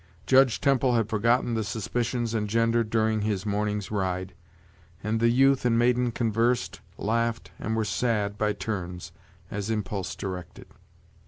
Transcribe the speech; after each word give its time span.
Judge 0.25 0.59
Temple 0.59 0.95
had 0.95 1.07
forgotten 1.09 1.53
the 1.53 1.63
suspicions 1.63 2.33
engendered 2.33 2.89
during 2.89 3.21
his 3.21 3.45
morning's 3.45 3.91
ride, 3.91 4.33
and 5.03 5.19
the 5.19 5.29
youth 5.29 5.63
and 5.63 5.77
maiden 5.77 6.11
conversed, 6.11 6.81
laughed, 6.97 7.51
and 7.59 7.75
were 7.75 7.85
sad 7.85 8.35
by 8.35 8.51
turns, 8.51 9.11
as 9.51 9.69
impulse 9.69 10.15
directed. 10.15 10.65